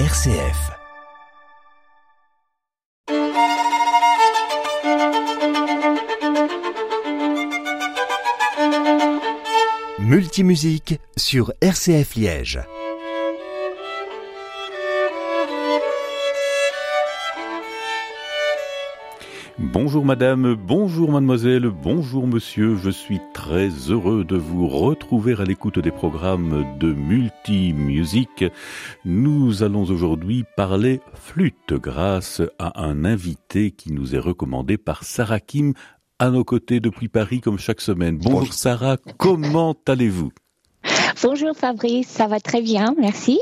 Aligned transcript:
RCF. 0.00 0.72
Multimusique 10.00 10.98
sur 11.16 11.52
RCF 11.60 12.16
Liège. 12.16 12.58
Bonjour 19.72 20.04
madame, 20.04 20.54
bonjour 20.54 21.10
mademoiselle, 21.10 21.68
bonjour 21.68 22.26
monsieur, 22.26 22.76
je 22.76 22.90
suis 22.90 23.18
très 23.32 23.68
heureux 23.88 24.22
de 24.22 24.36
vous 24.36 24.68
retrouver 24.68 25.34
à 25.40 25.44
l'écoute 25.44 25.78
des 25.78 25.90
programmes 25.90 26.66
de 26.78 26.92
Multimusique. 26.92 28.44
Nous 29.06 29.62
allons 29.62 29.84
aujourd'hui 29.84 30.44
parler 30.56 31.00
flûte 31.14 31.72
grâce 31.72 32.42
à 32.58 32.84
un 32.84 33.06
invité 33.06 33.70
qui 33.70 33.90
nous 33.92 34.14
est 34.14 34.18
recommandé 34.18 34.76
par 34.76 35.02
Sarah 35.02 35.40
Kim 35.40 35.72
à 36.18 36.28
nos 36.28 36.44
côtés 36.44 36.80
depuis 36.80 37.08
Paris 37.08 37.40
comme 37.40 37.58
chaque 37.58 37.80
semaine. 37.80 38.18
Bonjour, 38.18 38.52
Sarah, 38.52 38.98
comment 39.16 39.74
allez-vous? 39.88 40.30
Bonjour 41.22 41.56
Fabrice, 41.56 42.08
ça 42.08 42.26
va 42.26 42.38
très 42.38 42.60
bien, 42.60 42.94
merci. 42.98 43.40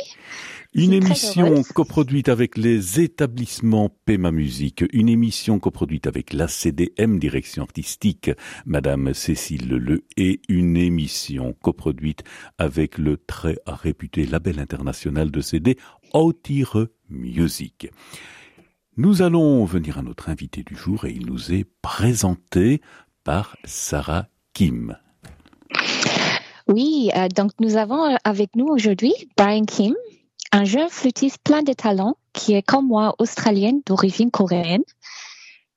Une 0.74 0.94
émission 0.94 1.62
coproduite 1.74 2.30
avec 2.30 2.56
les 2.56 2.98
établissements 2.98 3.90
Pema 4.06 4.30
Musique, 4.30 4.82
une 4.94 5.10
émission 5.10 5.58
coproduite 5.58 6.06
avec 6.06 6.32
la 6.32 6.48
CDM 6.48 7.18
Direction 7.18 7.64
Artistique, 7.64 8.30
Madame 8.64 9.12
Cécile 9.12 9.68
Le, 9.68 10.06
et 10.16 10.40
une 10.48 10.78
émission 10.78 11.54
coproduite 11.60 12.24
avec 12.56 12.96
le 12.96 13.18
très 13.18 13.58
réputé 13.66 14.24
label 14.24 14.58
international 14.58 15.30
de 15.30 15.42
CD, 15.42 15.76
Outire 16.14 16.86
Music. 17.10 17.90
Nous 18.96 19.20
allons 19.20 19.66
venir 19.66 19.98
à 19.98 20.02
notre 20.02 20.30
invité 20.30 20.62
du 20.62 20.74
jour 20.74 21.04
et 21.04 21.10
il 21.10 21.26
nous 21.26 21.52
est 21.52 21.66
présenté 21.82 22.80
par 23.24 23.58
Sarah 23.64 24.28
Kim. 24.54 24.96
Oui, 26.66 27.10
euh, 27.14 27.28
donc 27.28 27.50
nous 27.60 27.76
avons 27.76 28.16
avec 28.24 28.56
nous 28.56 28.68
aujourd'hui 28.68 29.12
Brian 29.36 29.64
Kim, 29.66 29.94
un 30.52 30.64
jeune 30.64 30.90
flûtiste 30.90 31.38
plein 31.42 31.62
de 31.62 31.72
talent 31.72 32.16
qui 32.34 32.52
est 32.52 32.62
comme 32.62 32.86
moi 32.86 33.14
australienne 33.18 33.80
d'origine 33.86 34.30
coréenne. 34.30 34.84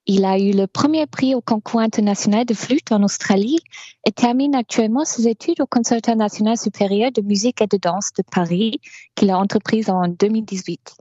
Il 0.05 0.23
a 0.25 0.37
eu 0.37 0.51
le 0.51 0.67
premier 0.67 1.07
prix 1.07 1.33
au 1.33 1.41
concours 1.41 1.79
international 1.79 2.45
de 2.45 2.53
flûte 2.53 2.91
en 2.91 3.01
Australie 3.01 3.59
et 4.05 4.11
termine 4.11 4.53
actuellement 4.53 5.03
ses 5.03 5.27
études 5.27 5.61
au 5.61 5.65
Conservatoire 5.65 6.17
national 6.17 6.57
supérieur 6.57 7.11
de 7.11 7.21
musique 7.21 7.61
et 7.61 7.67
de 7.67 7.77
danse 7.77 8.11
de 8.13 8.23
Paris 8.29 8.79
qu'il 9.15 9.31
a 9.31 9.37
entreprise 9.37 9.89
en 9.89 10.07
2018. 10.07 10.95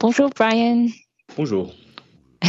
Bonjour 0.00 0.28
Brian. 0.36 0.88
Bonjour. 1.36 1.72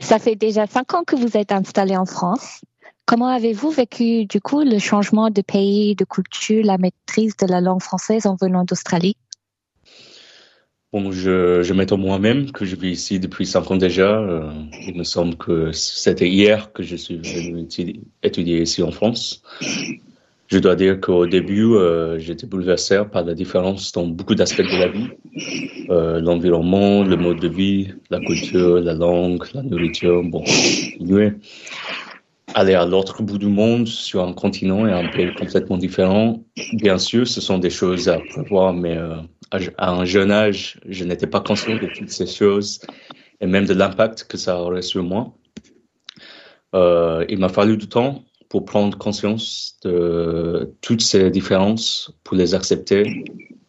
Ça 0.00 0.18
fait 0.18 0.36
déjà 0.36 0.66
cinq 0.66 0.92
ans 0.94 1.04
que 1.04 1.16
vous 1.16 1.36
êtes 1.36 1.52
installé 1.52 1.96
en 1.96 2.04
France. 2.04 2.60
Comment 3.06 3.28
avez-vous 3.28 3.70
vécu 3.70 4.26
du 4.26 4.40
coup 4.40 4.62
le 4.62 4.78
changement 4.80 5.30
de 5.30 5.40
pays, 5.40 5.94
de 5.94 6.04
culture, 6.04 6.64
la 6.64 6.76
maîtrise 6.76 7.36
de 7.36 7.46
la 7.46 7.60
langue 7.60 7.80
française 7.80 8.26
en 8.26 8.34
venant 8.34 8.64
d'Australie? 8.64 9.16
Bon, 10.92 11.10
je, 11.10 11.62
je 11.62 11.72
m'étonne 11.74 12.00
moi-même 12.00 12.52
que 12.52 12.64
je 12.64 12.76
vis 12.76 12.92
ici 12.92 13.18
depuis 13.18 13.44
cinq 13.44 13.70
ans 13.70 13.76
déjà. 13.76 14.20
Euh, 14.20 14.50
il 14.86 14.96
me 14.96 15.04
semble 15.04 15.36
que 15.36 15.72
c'était 15.72 16.28
hier 16.28 16.72
que 16.72 16.82
je 16.82 16.96
suis 16.96 17.18
venu 17.18 17.66
étudier 18.22 18.62
ici 18.62 18.82
en 18.82 18.92
France. 18.92 19.42
Je 20.48 20.58
dois 20.58 20.76
dire 20.76 21.00
qu'au 21.00 21.26
début, 21.26 21.64
euh, 21.74 22.20
j'étais 22.20 22.46
bouleversé 22.46 23.02
par 23.10 23.24
la 23.24 23.34
différence 23.34 23.90
dans 23.90 24.06
beaucoup 24.06 24.36
d'aspects 24.36 24.62
de 24.62 24.78
la 24.78 24.86
vie. 24.86 25.08
Euh, 25.90 26.20
L'environnement, 26.20 27.02
le 27.02 27.16
mode 27.16 27.40
de 27.40 27.48
vie, 27.48 27.88
la 28.10 28.20
culture, 28.20 28.80
la 28.80 28.94
langue, 28.94 29.42
la 29.54 29.62
nourriture. 29.64 30.22
Bon, 30.22 30.44
aller 32.56 32.72
à 32.72 32.86
l'autre 32.86 33.22
bout 33.22 33.36
du 33.36 33.48
monde, 33.48 33.86
sur 33.86 34.24
un 34.24 34.32
continent 34.32 34.86
et 34.86 34.92
un 34.92 35.08
pays 35.08 35.30
complètement 35.34 35.76
différent, 35.76 36.42
bien 36.72 36.96
sûr, 36.96 37.28
ce 37.28 37.42
sont 37.42 37.58
des 37.58 37.68
choses 37.68 38.08
à 38.08 38.18
prévoir, 38.18 38.72
mais 38.72 38.96
euh, 38.96 39.16
à 39.76 39.90
un 39.90 40.06
jeune 40.06 40.30
âge, 40.30 40.80
je 40.88 41.04
n'étais 41.04 41.26
pas 41.26 41.40
conscient 41.40 41.76
de 41.76 41.86
toutes 41.94 42.08
ces 42.08 42.26
choses 42.26 42.80
et 43.42 43.46
même 43.46 43.66
de 43.66 43.74
l'impact 43.74 44.24
que 44.24 44.38
ça 44.38 44.58
aurait 44.58 44.80
sur 44.80 45.02
moi. 45.02 45.34
Euh, 46.74 47.26
il 47.28 47.38
m'a 47.38 47.50
fallu 47.50 47.76
du 47.76 47.88
temps 47.88 48.24
pour 48.48 48.64
prendre 48.64 48.96
conscience 48.96 49.76
de 49.82 50.74
toutes 50.80 51.02
ces 51.02 51.30
différences, 51.30 52.10
pour 52.24 52.38
les 52.38 52.54
accepter 52.54 53.22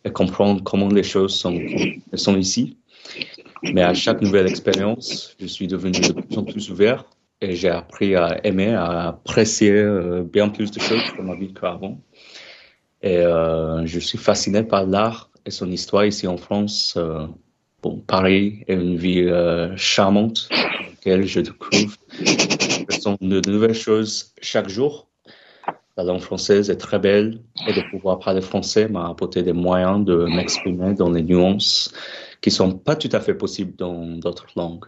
et 0.06 0.12
comprendre 0.12 0.64
comment 0.64 0.88
les 0.88 1.04
choses 1.04 1.36
sont, 1.36 1.60
sont 2.14 2.38
ici. 2.38 2.78
Mais 3.64 3.84
à 3.84 3.94
chaque 3.94 4.22
nouvelle 4.22 4.48
expérience, 4.48 5.36
je 5.42 5.48
suis 5.48 5.68
devenu 5.68 6.00
de 6.00 6.14
plus 6.14 6.38
en 6.38 6.44
plus 6.46 6.72
ouvert 6.72 7.04
et 7.42 7.56
j'ai 7.56 7.70
appris 7.70 8.16
à 8.16 8.40
aimer, 8.46 8.74
à 8.74 9.10
apprécier 9.10 9.72
euh, 9.72 10.24
bien 10.24 10.50
plus 10.50 10.72
de 10.72 10.80
choses 10.80 11.04
dans 11.18 11.24
ma 11.24 11.36
vie 11.36 11.54
qu'avant. 11.54 12.00
Et 13.02 13.18
euh, 13.18 13.86
je 13.86 14.00
suis 14.00 14.18
fasciné 14.18 14.64
par 14.64 14.86
l'art 14.86 15.30
et 15.46 15.52
son 15.52 15.72
histoire 15.72 16.06
ici 16.06 16.28
en 16.28 16.38
France. 16.38 16.96
Euh, 16.98 17.28
bon, 17.84 18.00
Paris 18.00 18.64
est 18.68 18.74
une 18.74 18.98
ville 18.98 19.74
charmante 19.76 20.50
dans 20.50 20.90
laquelle 20.90 21.26
je 21.26 21.42
découvre 21.42 21.96
de 23.22 23.50
nouvelles 23.50 23.76
choses 23.76 24.34
chaque 24.42 24.70
jour. 24.70 25.08
La 25.96 26.04
langue 26.04 26.22
française 26.22 26.70
est 26.70 26.78
très 26.78 27.00
belle 27.00 27.40
et 27.68 27.74
de 27.74 27.82
pouvoir 27.90 28.20
parler 28.20 28.42
français 28.42 28.88
m'a 28.88 29.10
apporté 29.10 29.42
des 29.42 29.54
moyens 29.54 30.06
de 30.06 30.26
m'exprimer 30.26 30.94
dans 30.94 31.10
les 31.10 31.24
nuances 31.24 31.92
qui 32.42 32.52
sont 32.52 32.74
pas 32.74 32.96
tout 32.96 33.10
à 33.12 33.20
fait 33.20 33.34
possibles 33.34 33.76
dans 33.76 34.06
d'autres 34.18 34.48
langues. 34.56 34.86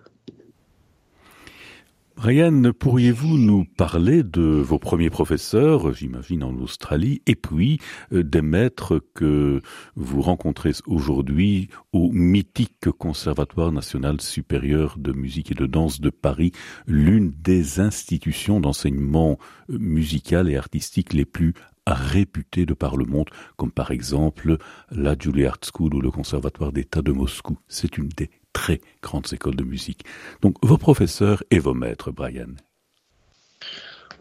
Ryan, 2.21 2.73
pourriez-vous 2.77 3.37
nous 3.37 3.63
parler 3.63 4.23
de 4.23 4.41
vos 4.41 4.77
premiers 4.77 5.09
professeurs, 5.09 5.93
j'imagine 5.93 6.43
en 6.43 6.53
Australie, 6.57 7.21
et 7.27 7.35
puis 7.35 7.79
euh, 8.11 8.25
des 8.25 8.41
maîtres 8.41 9.01
que 9.13 9.61
vous 9.95 10.21
rencontrez 10.21 10.73
aujourd'hui 10.85 11.69
au 11.93 12.11
mythique 12.11 12.91
Conservatoire 12.97 13.71
national 13.71 14.19
supérieur 14.19 14.97
de 14.97 15.13
musique 15.13 15.53
et 15.53 15.55
de 15.55 15.65
danse 15.65 16.01
de 16.01 16.09
Paris, 16.09 16.51
l'une 16.87 17.31
des 17.31 17.79
institutions 17.79 18.59
d'enseignement 18.59 19.39
euh, 19.69 19.77
musical 19.79 20.49
et 20.49 20.57
artistique 20.57 21.13
les 21.13 21.23
plus 21.23 21.53
réputées 21.87 22.65
de 22.65 22.73
par 22.73 22.97
le 22.97 23.05
monde, 23.05 23.29
comme 23.55 23.71
par 23.71 23.91
exemple 23.91 24.57
la 24.91 25.15
Juilliard 25.17 25.59
School 25.63 25.95
ou 25.95 26.01
le 26.01 26.11
Conservatoire 26.11 26.73
d'État 26.73 27.01
de 27.01 27.13
Moscou? 27.13 27.57
C'est 27.69 27.97
une 27.97 28.09
des 28.09 28.29
très 28.59 28.81
grandes 29.01 29.31
écoles 29.31 29.55
de 29.55 29.63
musique. 29.63 30.01
Donc 30.41 30.55
vos 30.61 30.77
professeurs 30.77 31.41
et 31.49 31.59
vos 31.59 31.73
maîtres, 31.73 32.11
Brian. 32.11 32.53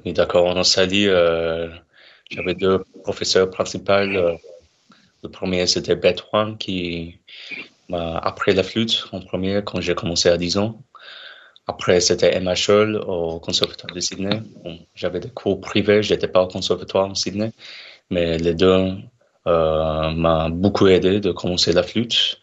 Oui, 0.04 0.12
d'accord. 0.12 0.46
En 0.46 0.56
Australie, 0.56 1.08
euh, 1.08 1.68
j'avais 2.30 2.54
deux 2.54 2.84
professeurs 3.02 3.50
principaux. 3.50 3.92
Euh, 3.92 4.36
le 5.24 5.28
premier, 5.28 5.66
c'était 5.66 5.96
Beth 5.96 6.22
Wang, 6.32 6.56
qui 6.56 7.18
m'a 7.88 8.18
appris 8.18 8.54
la 8.54 8.62
flûte 8.62 9.06
en 9.10 9.20
premier 9.20 9.62
quand 9.64 9.80
j'ai 9.80 9.96
commencé 9.96 10.28
à 10.28 10.36
10 10.36 10.58
ans. 10.58 10.80
Après, 11.66 12.00
c'était 12.00 12.32
Emma 12.36 12.54
Scholl 12.54 12.96
au 12.96 13.40
Conservatoire 13.40 13.92
de 13.92 14.00
Sydney. 14.00 14.40
j'avais 14.94 15.20
des 15.20 15.30
cours 15.30 15.60
privés, 15.60 16.02
je 16.04 16.14
n'étais 16.14 16.28
pas 16.28 16.42
au 16.42 16.48
Conservatoire 16.48 17.08
en 17.10 17.16
Sydney, 17.16 17.50
mais 18.08 18.38
les 18.38 18.54
deux 18.54 18.94
euh, 19.48 20.10
m'ont 20.10 20.50
beaucoup 20.50 20.86
aidé 20.86 21.18
de 21.20 21.32
commencer 21.32 21.72
la 21.72 21.82
flûte 21.82 22.38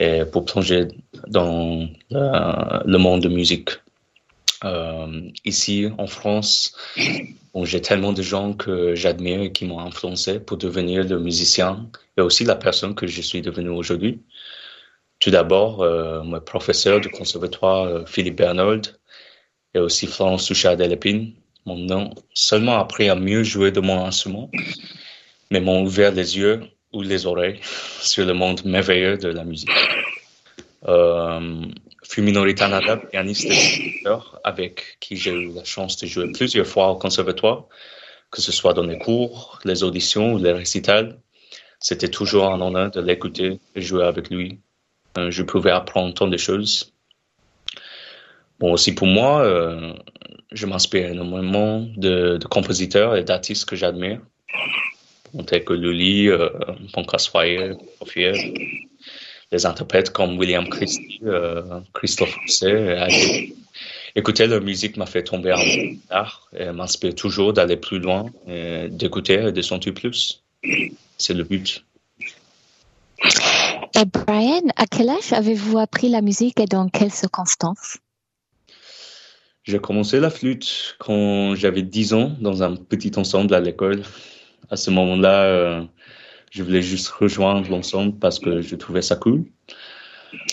et 0.00 0.24
pour 0.24 0.46
plonger 0.46 0.88
dans 1.28 1.88
le 2.10 2.96
monde 2.96 3.22
de 3.22 3.28
musique. 3.28 3.70
Euh, 4.64 5.30
ici, 5.44 5.88
en 5.98 6.06
France, 6.06 6.74
j'ai 7.62 7.80
tellement 7.80 8.12
de 8.12 8.22
gens 8.22 8.52
que 8.52 8.94
j'admire 8.94 9.40
et 9.42 9.52
qui 9.52 9.64
m'ont 9.64 9.80
influencé 9.80 10.40
pour 10.40 10.56
devenir 10.56 11.04
le 11.04 11.18
musicien 11.18 11.88
et 12.16 12.20
aussi 12.20 12.44
la 12.44 12.56
personne 12.56 12.94
que 12.94 13.06
je 13.06 13.20
suis 13.22 13.42
devenu 13.42 13.68
aujourd'hui. 13.68 14.20
Tout 15.18 15.30
d'abord, 15.30 15.82
euh, 15.82 16.22
mon 16.22 16.40
professeur 16.40 17.00
du 17.00 17.10
conservatoire, 17.10 17.84
euh, 17.84 18.06
Philippe 18.06 18.36
Bernold, 18.36 18.98
et 19.74 19.78
aussi 19.78 20.06
Florence 20.06 20.46
Souchard 20.46 20.76
Delépine, 20.76 21.32
m'ont 21.66 22.10
seulement 22.32 22.78
appris 22.78 23.08
à 23.10 23.14
mieux 23.14 23.42
jouer 23.42 23.70
de 23.70 23.80
mon 23.80 24.04
instrument, 24.04 24.50
mais 25.50 25.60
m'ont 25.60 25.82
ouvert 25.82 26.12
les 26.12 26.38
yeux 26.38 26.62
ou 26.92 27.02
les 27.02 27.26
oreilles 27.26 27.60
sur 28.00 28.26
le 28.26 28.34
monde 28.34 28.64
merveilleux 28.64 29.16
de 29.16 29.28
la 29.28 29.44
musique. 29.44 29.70
Euh, 30.88 31.66
Tanada, 32.56 32.96
pianiste 32.96 33.46
et 33.46 34.04
avec 34.44 34.96
qui 35.00 35.16
j'ai 35.16 35.30
eu 35.30 35.52
la 35.54 35.64
chance 35.64 35.96
de 35.98 36.06
jouer 36.06 36.32
plusieurs 36.32 36.66
fois 36.66 36.90
au 36.90 36.96
conservatoire, 36.96 37.66
que 38.30 38.40
ce 38.40 38.52
soit 38.52 38.74
dans 38.74 38.82
les 38.82 38.98
cours, 38.98 39.58
les 39.64 39.84
auditions 39.84 40.34
ou 40.34 40.38
les 40.38 40.52
récitals. 40.52 41.18
C'était 41.78 42.08
toujours 42.08 42.46
un 42.52 42.60
honneur 42.60 42.90
de 42.90 43.00
l'écouter 43.00 43.60
et 43.74 43.80
jouer 43.80 44.04
avec 44.04 44.30
lui. 44.30 44.58
Euh, 45.18 45.30
je 45.30 45.42
pouvais 45.42 45.70
apprendre 45.70 46.12
tant 46.14 46.28
de 46.28 46.36
choses. 46.36 46.92
Bon, 48.58 48.72
aussi 48.72 48.94
pour 48.94 49.06
moi, 49.06 49.42
euh, 49.42 49.94
je 50.52 50.66
m'inspire 50.66 51.10
énormément 51.10 51.86
de, 51.96 52.38
compositeurs 52.50 53.16
et 53.16 53.24
d'artistes 53.24 53.68
que 53.68 53.76
j'admire 53.76 54.20
tels 55.46 55.64
que 55.64 55.72
Lully, 55.72 56.28
euh, 56.28 56.48
Pancras 56.92 57.28
Foyer, 57.30 57.72
des 59.52 59.66
interprètes 59.66 60.10
comme 60.10 60.38
William 60.38 60.68
Christie, 60.68 61.20
Christophe 61.92 62.34
Rousset. 62.36 63.52
Écouter 64.16 64.46
leur 64.46 64.60
musique 64.60 64.96
m'a 64.96 65.06
fait 65.06 65.22
tomber 65.22 65.52
en 65.52 65.60
art 66.10 66.48
et 66.56 66.70
m'inspire 66.72 67.14
toujours 67.14 67.52
d'aller 67.52 67.76
plus 67.76 67.98
loin, 67.98 68.26
d'écouter 68.88 69.46
et 69.48 69.52
de 69.52 69.62
sentir 69.62 69.94
plus. 69.94 70.42
C'est 71.18 71.34
le 71.34 71.44
but. 71.44 71.84
Et 73.94 74.04
Brian, 74.04 74.62
à 74.76 74.86
quel 74.86 75.10
âge 75.10 75.32
avez-vous 75.32 75.78
appris 75.78 76.08
la 76.08 76.22
musique 76.22 76.58
et 76.60 76.66
dans 76.66 76.88
quelles 76.88 77.12
circonstances? 77.12 77.98
J'ai 79.64 79.78
commencé 79.78 80.20
la 80.20 80.30
flûte 80.30 80.96
quand 80.98 81.54
j'avais 81.54 81.82
10 81.82 82.14
ans 82.14 82.32
dans 82.40 82.62
un 82.62 82.76
petit 82.76 83.12
ensemble 83.16 83.54
à 83.54 83.60
l'école. 83.60 84.02
À 84.68 84.76
ce 84.76 84.90
moment-là, 84.90 85.44
euh, 85.44 85.82
je 86.50 86.62
voulais 86.62 86.82
juste 86.82 87.08
rejoindre 87.08 87.68
l'ensemble 87.70 88.18
parce 88.18 88.38
que 88.38 88.60
je 88.60 88.76
trouvais 88.76 89.02
ça 89.02 89.16
cool. 89.16 89.44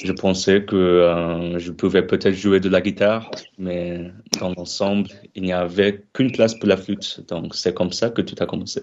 Je 0.04 0.12
pensais 0.12 0.63
que 0.63 0.75
euh, 0.75 1.59
je 1.59 1.71
pouvais 1.71 2.01
peut-être 2.01 2.33
jouer 2.33 2.59
de 2.59 2.69
la 2.69 2.81
guitare, 2.81 3.30
mais 3.59 4.12
dans 4.39 4.51
l'ensemble, 4.57 5.09
il 5.36 5.44
n'y 5.44 5.54
avait 5.54 6.04
qu'une 6.13 6.31
place 6.31 6.56
pour 6.56 6.68
la 6.68 6.77
flûte. 6.77 7.24
Donc 7.27 7.54
c'est 7.54 7.75
comme 7.75 7.92
ça 7.92 8.09
que 8.09 8.21
tout 8.21 8.36
a 8.39 8.48
commencé. 8.48 8.81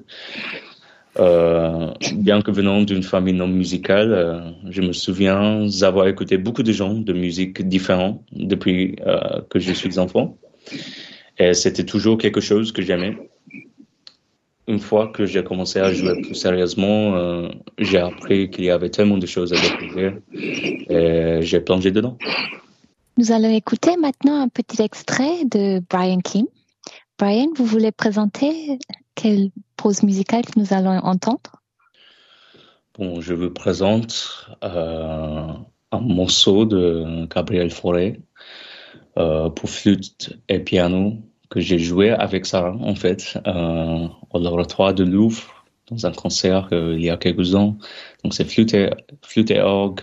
Euh, 1.18 1.92
bien 2.14 2.42
que 2.42 2.50
venant 2.50 2.82
d'une 2.82 3.02
famille 3.02 3.34
non 3.34 3.48
musicale, 3.48 4.54
je 4.68 4.82
me 4.82 4.92
souviens 4.92 5.66
avoir 5.82 6.06
écouté 6.06 6.38
beaucoup 6.38 6.62
de 6.62 6.72
gens 6.72 6.94
de 6.94 7.12
musique 7.12 7.66
différents 7.66 8.22
depuis 8.32 8.96
que 9.50 9.58
je 9.58 9.72
suis 9.72 9.98
enfant. 9.98 10.36
Et 11.38 11.54
c'était 11.54 11.84
toujours 11.84 12.18
quelque 12.18 12.40
chose 12.40 12.70
que 12.70 12.82
j'aimais. 12.82 13.16
Une 14.66 14.78
fois 14.78 15.08
que 15.08 15.26
j'ai 15.26 15.44
commencé 15.44 15.78
à 15.78 15.92
jouer 15.92 16.22
plus 16.22 16.34
sérieusement, 16.34 17.16
euh, 17.16 17.48
j'ai 17.78 17.98
appris 17.98 18.50
qu'il 18.50 18.64
y 18.64 18.70
avait 18.70 18.88
tellement 18.88 19.18
de 19.18 19.26
choses 19.26 19.52
à 19.52 19.56
découvrir 19.60 20.18
et 20.32 21.40
j'ai 21.42 21.60
plongé 21.60 21.90
dedans. 21.90 22.16
Nous 23.18 23.30
allons 23.30 23.54
écouter 23.54 23.96
maintenant 23.96 24.40
un 24.40 24.48
petit 24.48 24.82
extrait 24.82 25.44
de 25.44 25.80
Brian 25.88 26.20
Kim. 26.20 26.46
Brian, 27.18 27.48
vous 27.54 27.64
voulez 27.64 27.92
présenter 27.92 28.78
quelle 29.14 29.50
pause 29.76 30.02
musicale 30.02 30.44
que 30.44 30.58
nous 30.58 30.72
allons 30.72 30.98
entendre? 30.98 31.62
Bon, 32.98 33.20
je 33.20 33.34
vous 33.34 33.50
présente 33.50 34.48
euh, 34.64 35.52
un 35.92 36.00
morceau 36.00 36.64
de 36.64 37.26
Gabriel 37.32 37.70
Fauré 37.70 38.20
euh, 39.16 39.48
pour 39.50 39.68
flûte 39.68 40.38
et 40.48 40.58
piano 40.58 41.18
que 41.54 41.60
j'ai 41.60 41.78
joué 41.78 42.10
avec 42.10 42.46
Sarah, 42.46 42.76
en 42.80 42.96
fait, 42.96 43.38
euh, 43.46 44.08
au 44.30 44.38
laboratoire 44.40 44.92
de 44.92 45.04
Louvre, 45.04 45.64
dans 45.88 46.04
un 46.04 46.10
concert 46.12 46.68
il 46.72 47.00
y 47.00 47.10
a 47.10 47.16
quelques 47.16 47.54
ans. 47.54 47.78
Donc, 48.24 48.34
c'est 48.34 48.44
flûte 48.44 48.74
et, 48.74 49.60
orgue. 49.60 50.00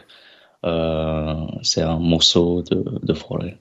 c'est 1.62 1.82
un 1.82 2.00
morceau 2.00 2.62
de, 2.62 2.86
de 3.04 3.14
Fauré. 3.14 3.58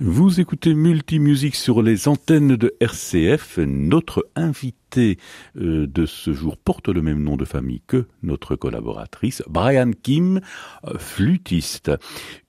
Vous 0.00 0.40
écoutez 0.40 0.74
Multimusique 0.74 1.54
sur 1.54 1.82
les 1.82 2.08
antennes 2.08 2.56
de 2.56 2.74
RCF. 2.80 3.58
Notre 3.58 4.26
invité 4.34 5.18
euh, 5.56 5.86
de 5.86 6.06
ce 6.06 6.32
jour 6.32 6.56
porte 6.56 6.88
le 6.88 7.02
même 7.02 7.22
nom 7.22 7.36
de 7.36 7.44
famille 7.44 7.82
que 7.86 8.06
notre 8.22 8.56
collaboratrice, 8.56 9.42
Brian 9.48 9.90
Kim, 10.02 10.40
euh, 10.86 10.98
flûtiste. 10.98 11.90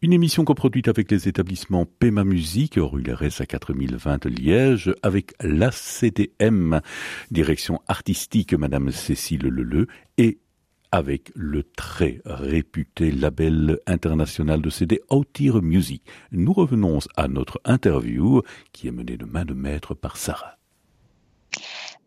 Une 0.01 0.13
émission 0.13 0.45
coproduite 0.45 0.87
avec 0.87 1.11
les 1.11 1.27
établissements 1.27 1.85
Pema 1.85 2.23
Musique, 2.23 2.75
rue 2.77 3.01
Lérès 3.01 3.41
à 3.41 3.45
4020 3.45 4.25
Liège, 4.25 4.93
avec 5.03 5.33
la 5.41 5.71
CDM, 5.71 6.79
direction 7.29 7.81
artistique 7.87 8.53
Madame 8.53 8.91
Cécile 8.91 9.43
Leleu, 9.43 9.87
et 10.17 10.39
avec 10.93 11.31
le 11.33 11.63
très 11.63 12.21
réputé 12.23 13.09
label 13.09 13.79
international 13.87 14.61
de 14.61 14.69
CD 14.69 15.01
Outir 15.09 15.63
Music. 15.63 16.03
Nous 16.31 16.53
revenons 16.53 16.99
à 17.17 17.27
notre 17.27 17.59
interview 17.65 18.43
qui 18.73 18.87
est 18.87 18.91
menée 18.91 19.17
de 19.17 19.25
main 19.25 19.43
de 19.43 19.55
maître 19.55 19.95
par 19.95 20.17
Sarah. 20.17 20.59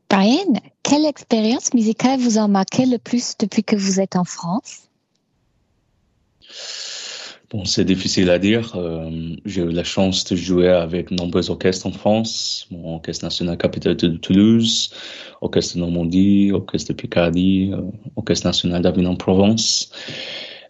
Brian, 0.09 0.53
quelle 0.85 1.05
expérience 1.05 1.75
musicale 1.75 2.21
vous 2.21 2.39
a 2.39 2.47
marqué 2.47 2.87
le 2.87 2.99
plus 2.99 3.37
depuis 3.37 3.65
que 3.65 3.75
vous 3.75 3.99
êtes 3.99 4.15
en 4.15 4.23
France? 4.23 4.89
Bon, 7.51 7.65
c'est 7.65 7.85
difficile 7.85 8.29
à 8.31 8.41
dire. 8.41 8.73
Euh, 8.75 9.37
j'ai 9.45 9.63
eu 9.63 9.71
la 9.71 9.85
chance 9.85 10.25
de 10.25 10.35
jouer 10.35 10.69
avec 10.69 11.13
nombreux 11.13 11.49
orchestres 11.49 11.87
en 11.87 11.93
France, 11.93 12.67
mon 12.73 12.97
orchestre 12.97 13.25
national 13.25 13.57
capitale 13.57 13.95
de 13.97 14.09
Toulouse, 14.17 14.91
orchestre 15.41 15.77
de 15.77 15.81
Normandie, 15.81 16.51
orchestre 16.53 16.93
de 16.93 16.97
Picardie, 16.97 17.71
euh, 17.73 17.83
orchestre 18.17 18.49
national 18.49 18.83
d'Avignon-Provence. 18.83 19.93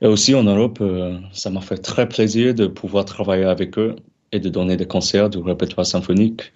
Et 0.02 0.06
aussi 0.06 0.34
en 0.34 0.42
Europe, 0.42 0.78
euh, 0.82 1.18
ça 1.32 1.48
m'a 1.48 1.62
fait 1.62 1.78
très 1.78 2.06
plaisir 2.08 2.54
de 2.54 2.66
pouvoir 2.66 3.06
travailler 3.06 3.44
avec 3.44 3.78
eux. 3.78 3.96
et 4.32 4.40
de 4.40 4.48
donner 4.48 4.76
des 4.76 4.86
concerts 4.86 5.30
du 5.30 5.38
répertoire 5.38 5.86
symphonique. 5.86 6.52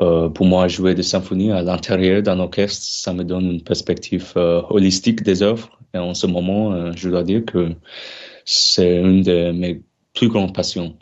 Euh, 0.00 0.28
pour 0.28 0.44
moi, 0.46 0.68
jouer 0.68 0.94
des 0.94 1.04
symphonies 1.04 1.52
à 1.52 1.62
l'intérieur 1.62 2.20
d'un 2.22 2.40
orchestre, 2.40 2.84
ça 2.84 3.12
me 3.14 3.24
donne 3.24 3.46
une 3.46 3.62
perspective 3.62 4.32
holistique 4.70 5.22
des 5.22 5.42
œuvres. 5.42 5.79
Et 5.94 5.98
en 5.98 6.14
ce 6.14 6.26
moment, 6.26 6.72
euh, 6.72 6.92
je 6.96 7.08
dois 7.08 7.22
dire 7.24 7.44
que 7.44 7.72
c'est 8.44 9.00
une 9.00 9.22
de 9.22 9.52
mes 9.52 9.82
plus 10.14 10.28
grandes 10.28 10.54
passions. 10.54 10.96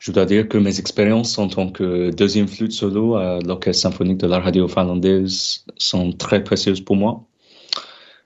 je 0.00 0.12
dois 0.12 0.24
dire 0.24 0.48
que 0.48 0.58
mes 0.58 0.78
expériences 0.78 1.38
en 1.38 1.48
tant 1.48 1.70
que 1.70 2.10
deuxième 2.10 2.48
flûte 2.48 2.72
solo 2.72 3.16
à 3.16 3.38
l'Orchestre 3.40 3.82
symphonique 3.82 4.18
de 4.18 4.26
la 4.26 4.40
radio 4.40 4.68
finlandaise 4.68 5.64
sont 5.76 6.12
très 6.12 6.42
précieuses 6.42 6.80
pour 6.80 6.96
moi. 6.96 7.24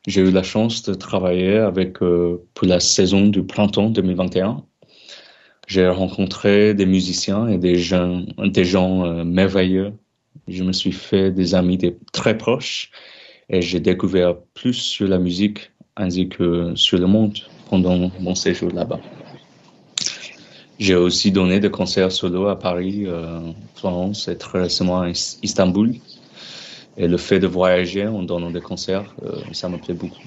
J'ai 0.07 0.23
eu 0.23 0.31
la 0.31 0.43
chance 0.43 0.83
de 0.83 0.95
travailler 0.95 1.57
avec 1.59 1.99
pour 1.99 2.66
la 2.66 2.81
saison 2.81 3.26
du 3.26 3.45
printemps 3.45 3.90
2021 3.90 4.64
j'ai 5.66 5.88
rencontré 5.88 6.75
des 6.75 6.87
musiciens 6.87 7.49
et 7.49 7.59
des 7.59 7.76
gens, 7.76 8.25
des 8.38 8.64
gens 8.64 9.05
euh, 9.05 9.25
merveilleux. 9.25 9.93
Je 10.49 10.62
me 10.62 10.73
suis 10.73 10.93
fait 10.93 11.33
des 11.33 11.55
amis 11.55 11.78
très 12.12 12.38
proches 12.38 12.90
et 13.49 13.62
j'ai 13.62 13.81
découvert 13.81 14.37
plus 14.55 14.75
sur 14.75 15.09
la 15.09 15.19
musique 15.19 15.71
ainsi 15.97 16.29
que 16.29 16.75
sur 16.75 16.99
le 16.99 17.07
monde 17.07 17.38
pendant 17.71 18.11
mon 18.21 18.35
séjour 18.35 18.71
là-bas. 18.71 19.00
J'ai 20.79 20.95
aussi 20.95 21.31
donné 21.31 21.59
des 21.59 21.71
concerts 21.71 22.12
solo 22.12 22.49
à 22.49 22.59
Paris, 22.59 23.05
euh, 23.07 23.41
Florence 23.76 24.29
et 24.29 24.37
très 24.37 24.62
récemment 24.62 25.00
à 25.00 25.09
Istanbul. 25.09 25.95
Et 26.99 27.09
le 27.09 27.17
fait 27.17 27.38
de 27.38 27.47
voyager 27.47 28.07
en 28.07 28.23
donnant 28.23 28.50
des 28.50 28.61
concerts, 28.61 29.15
euh, 29.23 29.41
ça 29.53 29.69
me 29.69 29.79
plaît 29.79 29.95
beaucoup. 29.95 30.21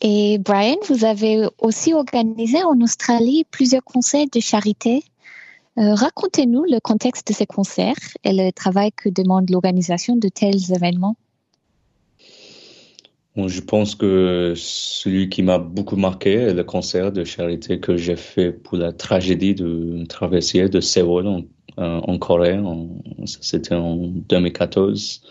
Et 0.00 0.38
Brian, 0.38 0.76
vous 0.88 1.04
avez 1.04 1.46
aussi 1.58 1.94
organisé 1.94 2.62
en 2.62 2.80
Australie 2.80 3.44
plusieurs 3.50 3.84
concerts 3.84 4.26
de 4.32 4.40
charité. 4.40 5.02
Euh, 5.78 5.94
racontez-nous 5.94 6.64
le 6.64 6.80
contexte 6.80 7.28
de 7.28 7.32
ces 7.32 7.46
concerts 7.46 7.94
et 8.24 8.32
le 8.32 8.50
travail 8.50 8.90
que 8.92 9.08
demande 9.08 9.50
l'organisation 9.50 10.16
de 10.16 10.28
tels 10.28 10.72
événements. 10.72 11.16
Je 13.36 13.60
pense 13.60 13.94
que 13.94 14.54
celui 14.56 15.28
qui 15.28 15.42
m'a 15.42 15.58
beaucoup 15.58 15.96
marqué 15.96 16.32
est 16.34 16.54
le 16.54 16.64
concert 16.64 17.12
de 17.12 17.24
charité 17.24 17.80
que 17.80 17.96
j'ai 17.96 18.16
fait 18.16 18.50
pour 18.52 18.78
la 18.78 18.92
tragédie 18.92 19.54
de 19.54 20.04
traversier 20.08 20.68
de 20.68 20.80
Séoul 20.80 21.26
en, 21.26 21.42
en 21.76 22.18
Corée. 22.18 22.58
C'était 23.24 23.74
en 23.74 23.96
2014 23.96 25.22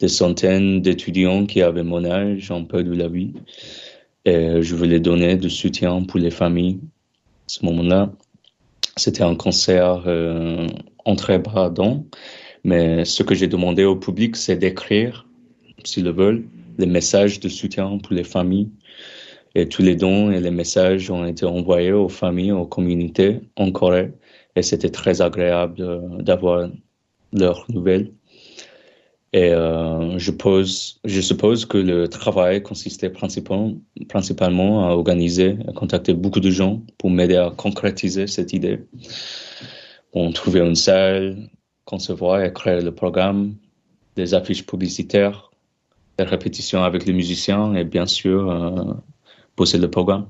des 0.00 0.08
centaines 0.08 0.80
d'étudiants 0.80 1.46
qui 1.46 1.62
avaient 1.62 1.82
mon 1.82 2.04
âge 2.04 2.50
ont 2.50 2.64
perdu 2.64 2.94
la 2.94 3.08
vie. 3.08 3.32
Et 4.24 4.62
je 4.62 4.74
voulais 4.74 5.00
donner 5.00 5.36
du 5.36 5.50
soutien 5.50 6.02
pour 6.02 6.20
les 6.20 6.30
familles. 6.30 6.80
À 7.46 7.48
ce 7.48 7.64
moment-là, 7.66 8.12
c'était 8.96 9.22
un 9.22 9.34
concert 9.34 10.04
euh, 10.06 10.66
en 11.04 11.16
très 11.16 11.38
bas 11.38 11.72
mais 12.66 13.04
ce 13.04 13.22
que 13.22 13.34
j'ai 13.34 13.46
demandé 13.46 13.84
au 13.84 13.96
public, 13.96 14.36
c'est 14.36 14.56
d'écrire, 14.56 15.26
s'ils 15.84 16.04
le 16.04 16.12
veulent, 16.12 16.44
les 16.78 16.86
messages 16.86 17.40
de 17.40 17.48
soutien 17.48 17.98
pour 17.98 18.14
les 18.14 18.24
familles. 18.24 18.70
Et 19.54 19.68
tous 19.68 19.82
les 19.82 19.94
dons 19.94 20.30
et 20.30 20.40
les 20.40 20.50
messages 20.50 21.10
ont 21.10 21.24
été 21.24 21.46
envoyés 21.46 21.92
aux 21.92 22.08
familles, 22.08 22.52
aux 22.52 22.66
communautés 22.66 23.40
en 23.56 23.70
Corée. 23.70 24.12
Et 24.56 24.62
c'était 24.62 24.90
très 24.90 25.22
agréable 25.22 26.22
d'avoir 26.22 26.68
leurs 27.32 27.64
nouvelles. 27.68 28.10
Et 29.34 29.50
euh, 29.50 30.16
je, 30.16 30.30
pose, 30.30 31.00
je 31.04 31.20
suppose 31.20 31.66
que 31.66 31.76
le 31.76 32.06
travail 32.06 32.62
consistait 32.62 33.10
principalement, 33.10 34.88
à 34.88 34.90
organiser, 34.92 35.56
à 35.66 35.72
contacter 35.72 36.14
beaucoup 36.14 36.38
de 36.38 36.50
gens 36.50 36.82
pour 36.98 37.10
m'aider 37.10 37.34
à 37.34 37.50
concrétiser 37.50 38.28
cette 38.28 38.52
idée. 38.52 38.78
On 40.12 40.30
trouver 40.30 40.60
une 40.60 40.76
salle, 40.76 41.48
concevoir 41.84 42.44
et 42.44 42.52
créer 42.52 42.80
le 42.80 42.94
programme, 42.94 43.56
des 44.14 44.34
affiches 44.34 44.64
publicitaires, 44.64 45.50
des 46.18 46.24
répétitions 46.24 46.82
avec 46.84 47.06
les 47.06 47.12
musiciens 47.12 47.74
et 47.74 47.84
bien 47.84 48.06
sûr 48.06 48.50
euh, 48.50 48.94
poser 49.56 49.78
le 49.78 49.90
programme. 49.90 50.26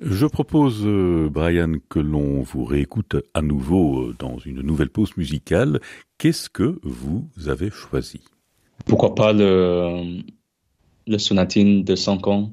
Je 0.00 0.26
propose, 0.26 0.82
euh, 0.86 1.28
Brian, 1.30 1.74
que 1.90 1.98
l'on 1.98 2.40
vous 2.40 2.64
réécoute 2.64 3.16
à 3.34 3.42
nouveau 3.42 4.08
euh, 4.08 4.16
dans 4.18 4.38
une 4.38 4.62
nouvelle 4.62 4.88
pause 4.88 5.14
musicale. 5.18 5.80
Qu'est-ce 6.16 6.48
que 6.48 6.80
vous 6.82 7.28
avez 7.46 7.70
choisi? 7.70 8.22
Pourquoi 8.86 9.14
pas 9.14 9.34
le, 9.34 10.22
le 11.06 11.18
sonatine 11.18 11.84
de 11.84 11.94
5 11.94 12.26
ans? 12.28 12.52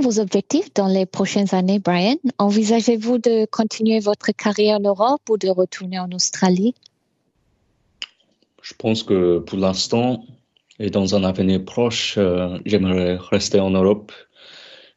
Vos 0.00 0.18
objectifs 0.18 0.72
dans 0.74 0.86
les 0.86 1.06
prochaines 1.06 1.54
années, 1.54 1.78
Brian? 1.78 2.16
Envisagez-vous 2.38 3.18
de 3.18 3.46
continuer 3.46 4.00
votre 4.00 4.32
carrière 4.32 4.78
en 4.78 4.80
Europe 4.80 5.22
ou 5.28 5.36
de 5.36 5.48
retourner 5.48 5.98
en 5.98 6.10
Australie? 6.12 6.74
Je 8.62 8.74
pense 8.74 9.02
que 9.02 9.38
pour 9.38 9.58
l'instant 9.58 10.24
et 10.78 10.90
dans 10.90 11.14
un 11.14 11.24
avenir 11.24 11.64
proche, 11.64 12.14
euh, 12.18 12.58
j'aimerais 12.64 13.16
rester 13.16 13.60
en 13.60 13.70
Europe. 13.70 14.12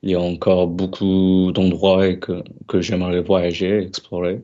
Il 0.01 0.11
y 0.11 0.15
a 0.15 0.21
encore 0.21 0.67
beaucoup 0.67 1.51
d'endroits 1.53 2.13
que, 2.15 2.43
que 2.67 2.81
j'aimerais 2.81 3.21
voyager, 3.21 3.79
explorer. 3.79 4.41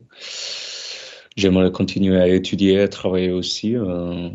J'aimerais 1.36 1.70
continuer 1.72 2.18
à 2.20 2.28
étudier, 2.28 2.80
à 2.80 2.88
travailler 2.88 3.30
aussi. 3.30 3.76
Euh, 3.76 4.28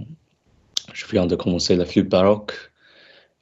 je 0.93 1.05
viens 1.07 1.25
de 1.25 1.35
commencer 1.35 1.75
la 1.75 1.85
flûte 1.85 2.09
baroque 2.09 2.71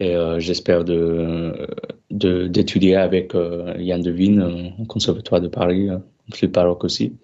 et 0.04 0.16
euh, 0.16 0.38
j'espère 0.39 0.84
de, 0.84 1.68
d'étudier 2.10 2.98
avec 2.98 3.34
euh, 3.36 3.74
Yann 3.78 4.02
Devine 4.02 4.42
euh, 4.42 4.82
au 4.82 4.86
Conservatoire 4.86 5.39
de 5.39 5.48
Paris, 5.48 5.88
flûte 6.34 6.52
baroque 6.52 6.84
aussi. 6.84 7.16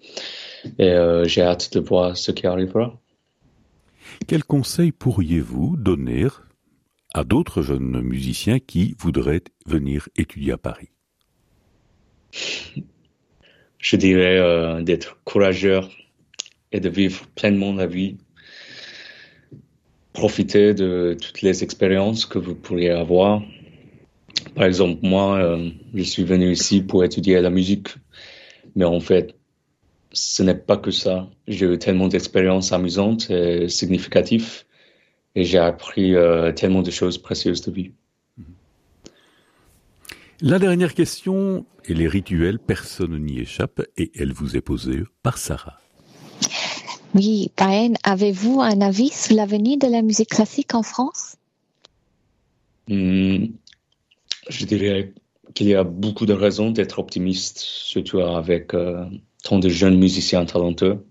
Et 0.78 0.94
j'ai 1.24 1.40
hâte 1.42 1.72
de 1.72 1.80
voir 1.80 2.16
ce 2.16 2.32
qui 2.32 2.46
arrivera. 2.46 2.98
Quel 4.26 4.44
conseil 4.44 4.92
pourriez-vous 4.92 5.76
donner 5.78 6.26
à 7.14 7.24
d'autres 7.24 7.62
jeunes 7.62 8.02
musiciens 8.02 8.58
qui 8.58 8.94
voudraient 8.98 9.42
venir 9.64 10.08
étudier 10.16 10.52
à 10.52 10.58
Paris? 10.58 10.90
Je 13.78 13.96
dirais 13.96 14.82
d'être 14.84 15.18
courageux 15.24 15.80
et 16.72 16.80
de 16.80 16.90
vivre 16.90 17.26
pleinement 17.34 17.72
la 17.72 17.86
vie 17.86 18.18
profiter 20.12 20.74
de 20.74 21.16
toutes 21.20 21.42
les 21.42 21.62
expériences 21.62 22.26
que 22.26 22.38
vous 22.38 22.54
pourriez 22.54 22.90
avoir. 22.90 23.42
Par 24.54 24.64
exemple, 24.64 24.98
moi, 25.02 25.36
euh, 25.38 25.70
je 25.94 26.02
suis 26.02 26.24
venu 26.24 26.50
ici 26.50 26.82
pour 26.82 27.04
étudier 27.04 27.40
la 27.40 27.50
musique, 27.50 27.88
mais 28.74 28.84
en 28.84 29.00
fait, 29.00 29.36
ce 30.12 30.42
n'est 30.42 30.54
pas 30.54 30.76
que 30.76 30.90
ça. 30.90 31.28
J'ai 31.46 31.66
eu 31.66 31.78
tellement 31.78 32.08
d'expériences 32.08 32.72
amusantes 32.72 33.30
et 33.30 33.68
significatives, 33.68 34.64
et 35.34 35.44
j'ai 35.44 35.58
appris 35.58 36.14
euh, 36.14 36.52
tellement 36.52 36.82
de 36.82 36.90
choses 36.90 37.18
précieuses 37.18 37.62
de 37.62 37.70
vie. 37.70 37.92
La 40.42 40.58
dernière 40.58 40.94
question, 40.94 41.66
elle 41.86 42.00
est 42.00 42.08
rituelle, 42.08 42.58
personne 42.58 43.18
n'y 43.18 43.40
échappe, 43.40 43.82
et 43.96 44.10
elle 44.14 44.32
vous 44.32 44.56
est 44.56 44.62
posée 44.62 45.02
par 45.22 45.36
Sarah. 45.36 45.78
Oui, 47.14 47.50
Brian, 47.56 47.94
avez-vous 48.04 48.60
un 48.60 48.80
avis 48.80 49.08
sur 49.08 49.34
l'avenir 49.34 49.78
de 49.78 49.88
la 49.88 50.00
musique 50.00 50.30
classique 50.30 50.74
en 50.74 50.82
France? 50.82 51.36
Hmm, 52.88 53.46
Je 54.48 54.64
dirais 54.64 55.12
qu'il 55.54 55.66
y 55.68 55.74
a 55.74 55.82
beaucoup 55.82 56.24
de 56.26 56.32
raisons 56.32 56.70
d'être 56.70 57.00
optimiste, 57.00 57.58
surtout 57.58 58.20
avec 58.20 58.74
euh, 58.74 59.04
tant 59.42 59.58
de 59.58 59.68
jeunes 59.68 59.98
musiciens 59.98 60.44
talentueux. 60.44 61.04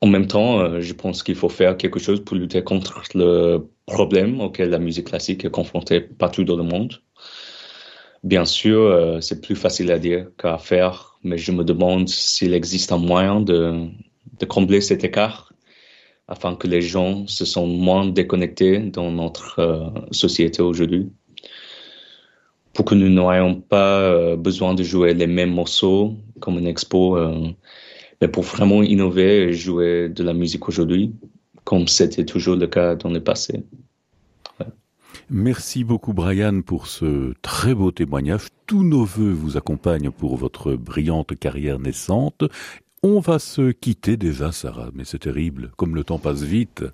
En 0.00 0.08
même 0.08 0.26
temps, 0.26 0.60
euh, 0.60 0.80
je 0.80 0.94
pense 0.94 1.22
qu'il 1.22 1.36
faut 1.36 1.48
faire 1.48 1.76
quelque 1.76 2.00
chose 2.00 2.24
pour 2.24 2.36
lutter 2.36 2.64
contre 2.64 3.02
le 3.14 3.70
problème 3.86 4.40
auquel 4.40 4.70
la 4.70 4.78
musique 4.78 5.08
classique 5.08 5.44
est 5.44 5.50
confrontée 5.50 6.00
partout 6.00 6.42
dans 6.42 6.56
le 6.56 6.64
monde. 6.64 7.00
Bien 8.24 8.44
sûr, 8.44 8.80
euh, 8.80 9.20
c'est 9.20 9.40
plus 9.40 9.56
facile 9.56 9.92
à 9.92 9.98
dire 9.98 10.26
qu'à 10.38 10.58
faire, 10.58 11.18
mais 11.22 11.38
je 11.38 11.52
me 11.52 11.62
demande 11.64 12.08
s'il 12.08 12.52
existe 12.54 12.92
un 12.92 12.98
moyen 12.98 13.40
de, 13.40 13.88
de 14.40 14.46
combler 14.46 14.80
cet 14.80 15.04
écart 15.04 15.52
afin 16.30 16.54
que 16.54 16.66
les 16.66 16.80
gens 16.80 17.26
se 17.26 17.44
sentent 17.44 17.76
moins 17.76 18.06
déconnectés 18.06 18.78
dans 18.78 19.10
notre 19.10 19.58
euh, 19.58 19.90
société 20.12 20.62
aujourd'hui. 20.62 21.10
Pour 22.72 22.84
que 22.84 22.94
nous 22.94 23.08
n'ayons 23.08 23.60
pas 23.60 23.98
euh, 24.00 24.36
besoin 24.36 24.74
de 24.74 24.84
jouer 24.84 25.12
les 25.12 25.26
mêmes 25.26 25.52
morceaux 25.52 26.14
comme 26.38 26.56
une 26.56 26.68
expo, 26.68 27.16
euh, 27.16 27.48
mais 28.20 28.28
pour 28.28 28.44
vraiment 28.44 28.82
innover 28.82 29.48
et 29.48 29.52
jouer 29.52 30.08
de 30.08 30.22
la 30.22 30.32
musique 30.32 30.68
aujourd'hui, 30.68 31.12
comme 31.64 31.88
c'était 31.88 32.24
toujours 32.24 32.54
le 32.54 32.68
cas 32.68 32.94
dans 32.94 33.10
le 33.10 33.22
passé. 33.22 33.64
Merci 35.32 35.84
beaucoup 35.84 36.12
Brian 36.12 36.62
pour 36.62 36.86
ce 36.86 37.34
très 37.42 37.74
beau 37.74 37.90
témoignage. 37.90 38.46
Tous 38.66 38.82
nos 38.82 39.04
voeux 39.04 39.32
vous 39.32 39.56
accompagnent 39.56 40.10
pour 40.10 40.36
votre 40.36 40.74
brillante 40.74 41.36
carrière 41.38 41.78
naissante 41.78 42.44
on 43.02 43.20
va 43.20 43.38
se 43.38 43.70
quitter 43.70 44.16
déjà, 44.16 44.52
Sarah, 44.52 44.90
mais 44.94 45.04
c'est 45.04 45.20
terrible, 45.20 45.70
comme 45.76 45.94
le 45.94 46.04
temps 46.04 46.18
passe 46.18 46.42
vite. 46.42 46.84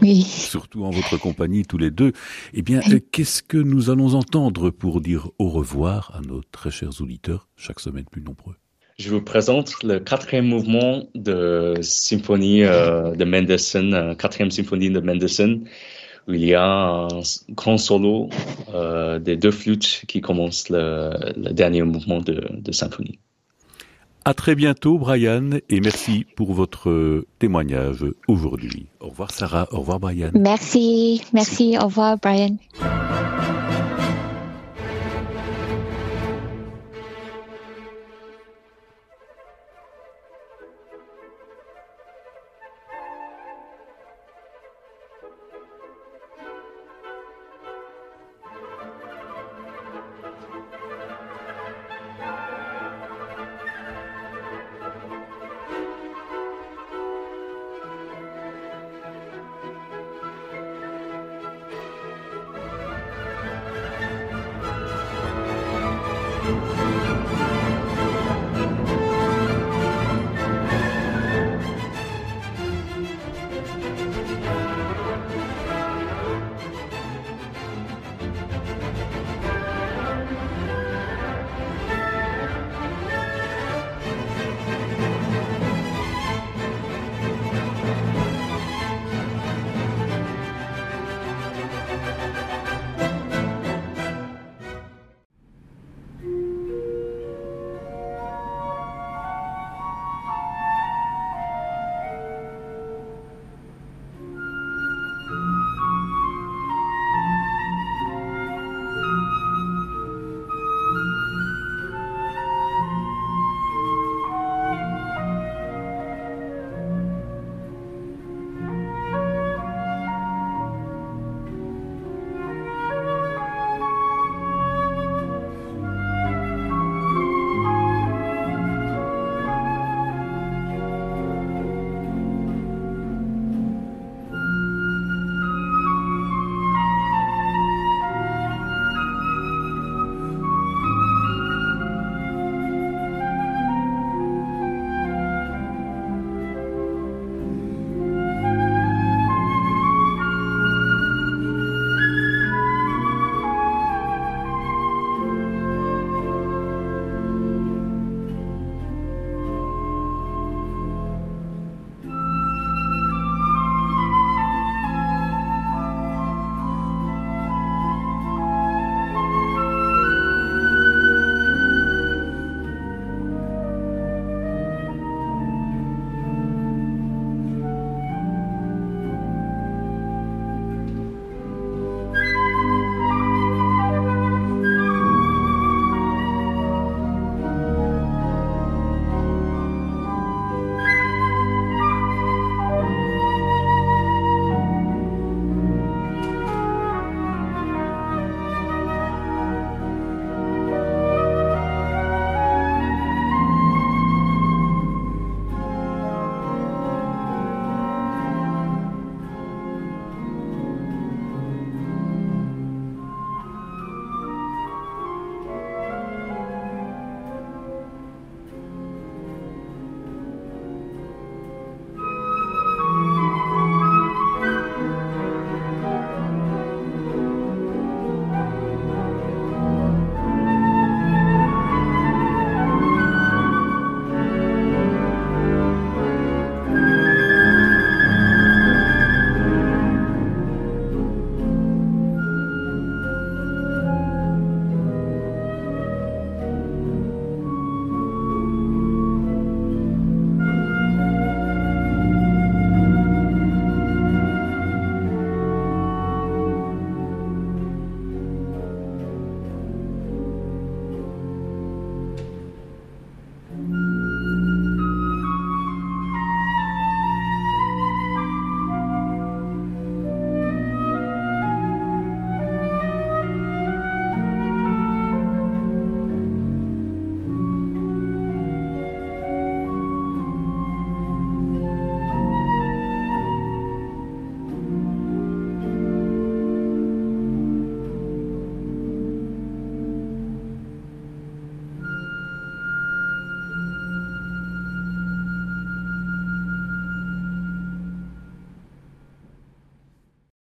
Oui. 0.00 0.22
Surtout 0.22 0.84
en 0.84 0.90
votre 0.90 1.16
compagnie 1.16 1.64
tous 1.64 1.78
les 1.78 1.90
deux. 1.92 2.12
Eh 2.54 2.62
bien, 2.62 2.80
qu'est-ce 3.12 3.42
que 3.42 3.56
nous 3.56 3.90
allons 3.90 4.14
entendre 4.14 4.70
pour 4.70 5.00
dire 5.00 5.30
au 5.38 5.48
revoir 5.48 6.12
à 6.16 6.20
nos 6.20 6.40
très 6.50 6.70
chers 6.70 7.00
auditeurs, 7.00 7.48
chaque 7.56 7.78
semaine 7.78 8.04
plus 8.10 8.22
nombreux? 8.22 8.56
Je 8.98 9.10
vous 9.10 9.22
présente 9.22 9.82
le 9.84 10.00
quatrième 10.00 10.46
mouvement 10.46 11.04
de 11.14 11.74
symphonie 11.80 12.64
euh, 12.64 13.14
de 13.14 13.24
Mendelssohn, 13.24 13.94
euh, 13.94 14.14
quatrième 14.14 14.50
symphonie 14.50 14.90
de 14.90 15.00
Mendelssohn, 15.00 15.64
où 16.28 16.34
il 16.34 16.44
y 16.44 16.54
a 16.54 16.64
un 16.64 17.08
grand 17.50 17.78
solo 17.78 18.28
euh, 18.74 19.18
des 19.18 19.36
deux 19.36 19.50
flûtes 19.50 20.02
qui 20.08 20.20
commence 20.20 20.68
le, 20.68 21.32
dernier 21.52 21.82
mouvement 21.82 22.20
de, 22.20 22.44
de 22.52 22.72
symphonie. 22.72 23.18
À 24.24 24.34
très 24.34 24.54
bientôt, 24.54 24.98
Brian, 24.98 25.50
et 25.68 25.80
merci 25.80 26.26
pour 26.36 26.52
votre 26.52 27.24
témoignage 27.40 28.04
aujourd'hui. 28.28 28.86
Au 29.00 29.08
revoir, 29.08 29.32
Sarah. 29.32 29.66
Au 29.72 29.80
revoir, 29.80 29.98
Brian. 29.98 30.30
Merci. 30.34 31.22
Merci. 31.32 31.76
Au 31.80 31.86
revoir, 31.86 32.18
Brian. 32.18 32.56